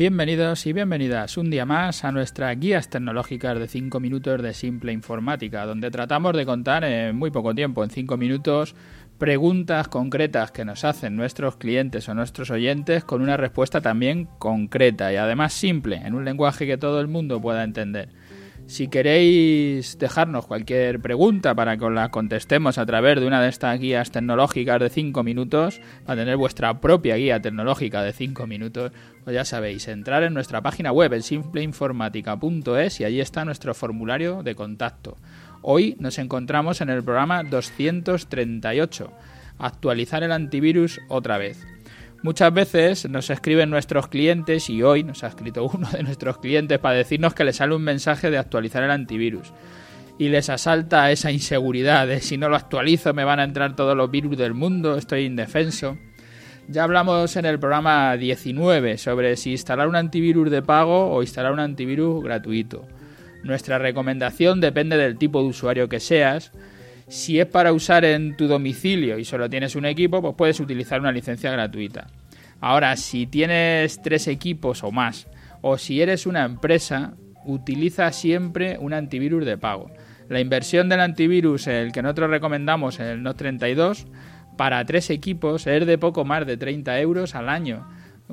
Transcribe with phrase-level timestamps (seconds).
[0.00, 4.92] Bienvenidos y bienvenidas un día más a nuestras guías tecnológicas de 5 minutos de simple
[4.92, 8.74] informática, donde tratamos de contar en muy poco tiempo, en 5 minutos,
[9.18, 15.12] preguntas concretas que nos hacen nuestros clientes o nuestros oyentes con una respuesta también concreta
[15.12, 18.08] y además simple, en un lenguaje que todo el mundo pueda entender.
[18.70, 23.48] Si queréis dejarnos cualquier pregunta para que os la contestemos a través de una de
[23.48, 28.92] estas guías tecnológicas de 5 minutos, para tener vuestra propia guía tecnológica de 5 minutos,
[29.24, 34.44] pues ya sabéis, entrar en nuestra página web, en simpleinformática.es, y allí está nuestro formulario
[34.44, 35.16] de contacto.
[35.62, 39.12] Hoy nos encontramos en el programa 238,
[39.58, 41.66] actualizar el antivirus otra vez.
[42.22, 46.78] Muchas veces nos escriben nuestros clientes y hoy nos ha escrito uno de nuestros clientes
[46.78, 49.52] para decirnos que le sale un mensaje de actualizar el antivirus.
[50.18, 53.96] Y les asalta esa inseguridad de si no lo actualizo me van a entrar todos
[53.96, 55.96] los virus del mundo, estoy indefenso.
[56.68, 61.52] Ya hablamos en el programa 19 sobre si instalar un antivirus de pago o instalar
[61.52, 62.86] un antivirus gratuito.
[63.42, 66.52] Nuestra recomendación depende del tipo de usuario que seas.
[67.10, 71.00] Si es para usar en tu domicilio y solo tienes un equipo, pues puedes utilizar
[71.00, 72.06] una licencia gratuita.
[72.60, 75.26] Ahora, si tienes tres equipos o más,
[75.60, 79.90] o si eres una empresa, utiliza siempre un antivirus de pago.
[80.28, 84.06] La inversión del antivirus, el que nosotros recomendamos, el Note 32,
[84.56, 87.88] para tres equipos es de poco más de 30 euros al año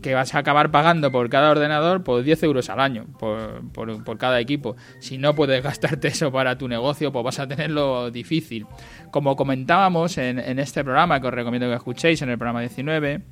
[0.00, 4.18] que vas a acabar pagando por cada ordenador por 10 euros al año, por, por,
[4.18, 4.76] cada equipo.
[5.00, 8.66] Si no puedes gastarte eso para tu negocio, pues vas a tenerlo difícil.
[9.10, 13.22] Como comentábamos en, en este programa, que os recomiendo que escuchéis, en el programa 19,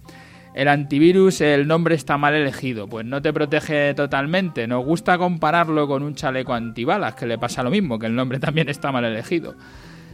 [0.53, 4.66] el antivirus, el nombre está mal elegido, pues no te protege totalmente.
[4.66, 8.38] Nos gusta compararlo con un chaleco antibalas, que le pasa lo mismo, que el nombre
[8.41, 9.55] también está mal elegido.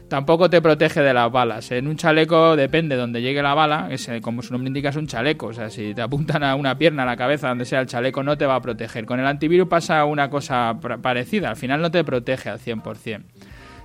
[0.08, 1.72] Tampoco te protege de las balas.
[1.72, 4.96] En un chaleco depende de donde llegue la bala, es, como su nombre indica es
[4.96, 7.80] un chaleco, o sea, si te apuntan a una pierna, a la cabeza, donde sea
[7.80, 9.04] el chaleco, no te va a proteger.
[9.04, 13.22] Con el antivirus pasa una cosa parecida, al final no te protege al 100%.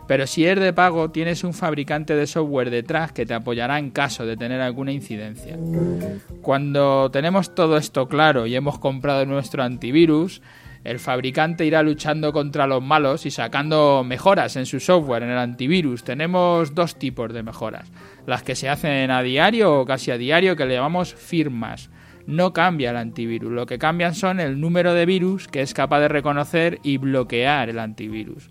[0.08, 3.92] Pero si es de pago, tienes un fabricante de software detrás que te apoyará en
[3.92, 5.58] caso de tener alguna incidencia.
[6.42, 10.42] Cuando tenemos todo esto claro y hemos comprado nuestro antivirus,
[10.84, 15.38] el fabricante irá luchando contra los malos y sacando mejoras en su software, en el
[15.38, 16.04] antivirus.
[16.04, 17.92] Tenemos dos tipos de mejoras.
[18.26, 21.90] Las que se hacen a diario o casi a diario, que le llamamos firmas.
[22.26, 26.00] No cambia el antivirus, lo que cambian son el número de virus que es capaz
[26.02, 28.50] de reconocer y bloquear el antivirus.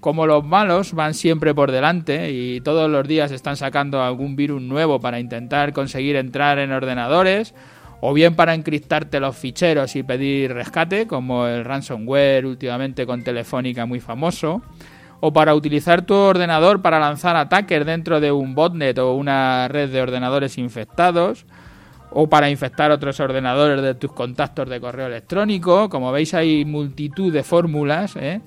[0.00, 4.60] Como los malos van siempre por delante y todos los días están sacando algún virus
[4.60, 7.54] nuevo para intentar conseguir entrar en ordenadores,
[8.04, 13.86] o bien para encriptarte los ficheros y pedir rescate, como el ransomware últimamente con Telefónica
[13.86, 14.60] muy famoso,
[15.20, 19.88] o para utilizar tu ordenador para lanzar ataques dentro de un botnet o una red
[19.90, 21.46] de ordenadores infectados,
[22.10, 25.88] o para infectar otros ordenadores de tus contactos de correo electrónico.
[25.88, 28.16] Como veis hay multitud de fórmulas.
[28.16, 28.40] ¿eh?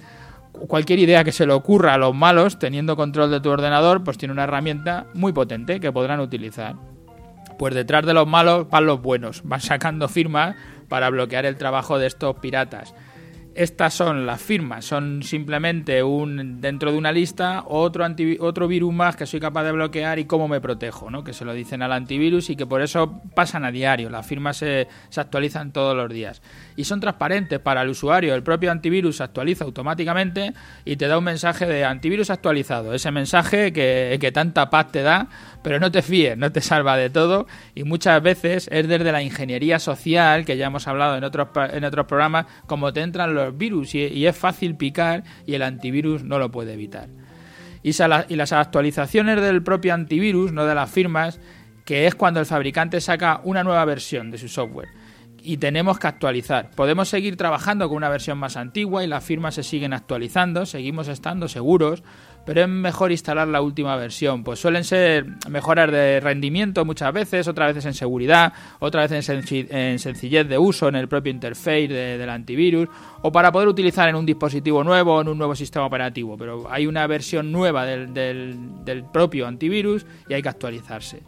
[0.67, 4.17] Cualquier idea que se le ocurra a los malos, teniendo control de tu ordenador, pues
[4.17, 6.75] tiene una herramienta muy potente que podrán utilizar.
[7.57, 10.55] Pues detrás de los malos van los buenos, van sacando firmas
[10.89, 12.93] para bloquear el trabajo de estos piratas.
[13.55, 18.05] Estas son las firmas, son simplemente un dentro de una lista otro
[18.41, 21.23] otro virus más que soy capaz de bloquear y cómo me protejo, ¿no?
[21.23, 24.09] Que se lo dicen al antivirus y que por eso pasan a diario.
[24.09, 26.41] Las firmas se, se actualizan todos los días
[26.75, 28.35] y son transparentes para el usuario.
[28.35, 32.93] El propio antivirus actualiza automáticamente y te da un mensaje de antivirus actualizado.
[32.93, 35.29] Ese mensaje que, que tanta paz te da,
[35.63, 39.23] pero no te fíes, no te salva de todo y muchas veces es desde la
[39.23, 43.44] ingeniería social que ya hemos hablado en otros en otros programas como te entran los
[43.53, 47.09] virus y, es fácil picar y el antivirus no lo puede evitar.
[47.83, 51.39] Y, y las actualizaciones del propio antivirus, no de las firmas,
[51.85, 54.89] que es cuando el fabricante saca una nueva versión de su software
[55.45, 56.71] y tenemos que actualizar.
[56.71, 61.07] Podemos seguir trabajando con una versión más antigua y las firmas se siguen actualizando, seguimos
[61.07, 62.03] estando seguros,
[62.45, 64.43] pero es mejor instalar la última versión.
[64.43, 69.99] Pues suelen ser mejoras de rendimiento muchas veces, otras veces en seguridad, otras veces en,
[69.99, 72.87] sencillez de uso en el propio interface del antivirus,
[73.21, 76.37] o para poder utilizar en un dispositivo nuevo o en un nuevo sistema operativo.
[76.37, 81.23] Pero hay una versión nueva del, del propio antivirus y hay que actualizarse.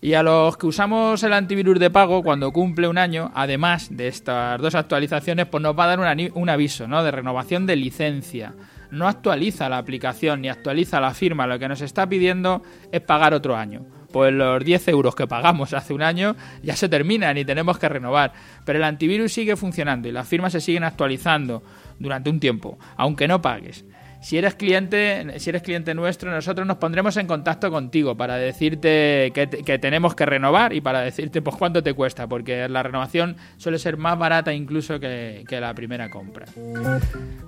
[0.00, 4.06] Y a los que usamos el antivirus de pago, cuando cumple un año, además de
[4.06, 7.02] estas dos actualizaciones, pues nos va a dar un aviso ¿no?
[7.02, 8.54] de renovación de licencia
[8.90, 12.62] no actualiza la aplicación ni actualiza la firma, lo que nos está pidiendo
[12.92, 13.86] es pagar otro año.
[14.12, 17.88] Pues los 10 euros que pagamos hace un año ya se terminan y tenemos que
[17.88, 18.32] renovar.
[18.64, 21.62] Pero el antivirus sigue funcionando y las firmas se siguen actualizando
[21.98, 23.84] durante un tiempo, aunque no pagues.
[24.20, 29.32] Si eres cliente, si eres cliente nuestro, nosotros nos pondremos en contacto contigo para decirte
[29.32, 33.78] que, tenemos que renovar y para decirte pues cuánto te cuesta, porque la renovación suele
[33.78, 36.46] ser más barata incluso que, la primera compra.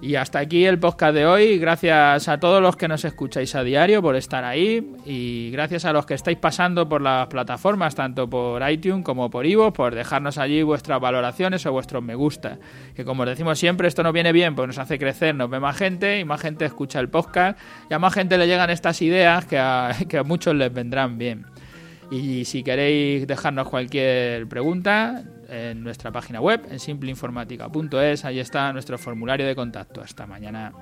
[0.01, 1.59] Y hasta aquí el podcast de hoy.
[1.59, 5.93] Gracias a todos los que nos escucháis a diario por estar ahí y gracias a
[5.93, 10.39] los que estáis pasando por las plataformas, tanto por iTunes como por Ivo, por dejarnos
[10.39, 12.59] allí vuestras valoraciones o vuestros me gusta.
[12.95, 15.77] Que como decimos siempre, esto nos viene bien, pues nos hace crecer, nos ve más
[15.77, 17.59] gente y más escucha el podcast
[17.91, 21.19] y a más gente le llegan estas ideas que a, que a muchos les vendrán
[21.19, 21.47] bien.
[22.11, 28.99] Y si queréis dejarnos cualquier pregunta en nuestra página web, en simpleinformática.es, ahí está nuestro
[28.99, 30.01] formulario de contacto.
[30.01, 30.73] Hasta mañana.